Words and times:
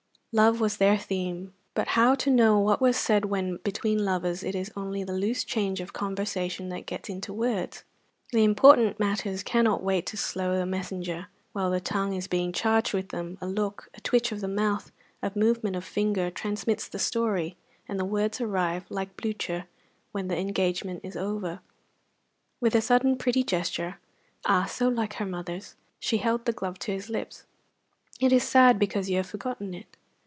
Love 0.33 0.61
was 0.61 0.77
their 0.77 0.97
theme; 0.97 1.53
but 1.73 1.89
how 1.89 2.15
to 2.15 2.29
know 2.29 2.57
what 2.57 2.79
was 2.79 2.95
said 2.95 3.25
when 3.25 3.57
between 3.65 4.05
lovers 4.05 4.43
it 4.45 4.55
is 4.55 4.71
only 4.77 5.03
the 5.03 5.11
loose 5.11 5.43
change 5.43 5.81
of 5.81 5.91
conversation 5.91 6.69
that 6.69 6.85
gets 6.85 7.09
into 7.09 7.33
words? 7.33 7.83
The 8.31 8.45
important 8.45 8.97
matters 8.97 9.43
cannot 9.43 9.83
wait 9.83 10.07
so 10.07 10.15
slow 10.15 10.53
a 10.61 10.65
messenger; 10.65 11.27
while 11.51 11.69
the 11.69 11.81
tongue 11.81 12.13
is 12.13 12.29
being 12.29 12.53
charged 12.53 12.93
with 12.93 13.09
them, 13.09 13.39
a 13.41 13.45
look, 13.45 13.89
a 13.93 13.99
twitch 13.99 14.31
of 14.31 14.39
the 14.39 14.47
mouth, 14.47 14.89
a 15.21 15.33
movement 15.35 15.75
of 15.75 15.83
a 15.83 15.85
finger, 15.85 16.31
transmits 16.31 16.87
the 16.87 16.97
story, 16.97 17.57
and 17.89 17.99
the 17.99 18.05
words 18.05 18.39
arrive, 18.39 18.85
like 18.89 19.17
Blücher, 19.17 19.65
when 20.13 20.29
the 20.29 20.37
engagement 20.37 21.01
is 21.03 21.17
over. 21.17 21.59
With 22.61 22.73
a 22.73 22.79
sudden 22.79 23.17
pretty 23.17 23.43
gesture 23.43 23.99
ah, 24.45 24.63
so 24.63 24.87
like 24.87 25.15
her 25.15 25.25
mother's! 25.25 25.75
she 25.99 26.19
held 26.19 26.45
the 26.45 26.53
glove 26.53 26.79
to 26.79 26.93
his 26.93 27.09
lips. 27.09 27.43
"It 28.21 28.31
is 28.31 28.43
sad 28.45 28.79
because 28.79 29.09
you 29.09 29.17
have 29.17 29.27
forgotten 29.27 29.73
it." 29.73 29.97